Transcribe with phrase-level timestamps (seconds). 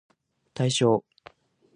[0.55, 1.05] 対象